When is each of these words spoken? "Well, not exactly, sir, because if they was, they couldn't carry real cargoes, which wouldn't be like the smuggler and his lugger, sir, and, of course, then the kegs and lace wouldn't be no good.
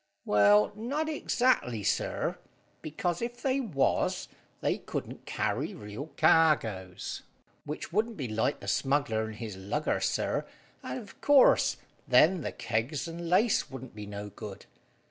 "Well, 0.25 0.71
not 0.75 1.07
exactly, 1.09 1.83
sir, 1.83 2.39
because 2.81 3.21
if 3.21 3.39
they 3.39 3.59
was, 3.59 4.27
they 4.61 4.79
couldn't 4.79 5.27
carry 5.27 5.75
real 5.75 6.07
cargoes, 6.17 7.21
which 7.65 7.93
wouldn't 7.93 8.17
be 8.17 8.27
like 8.27 8.61
the 8.61 8.67
smuggler 8.67 9.25
and 9.25 9.35
his 9.35 9.55
lugger, 9.55 9.99
sir, 9.99 10.47
and, 10.81 10.97
of 10.97 11.21
course, 11.21 11.77
then 12.07 12.41
the 12.41 12.51
kegs 12.51 13.07
and 13.07 13.29
lace 13.29 13.69
wouldn't 13.69 13.93
be 13.93 14.07
no 14.07 14.29
good. 14.31 14.65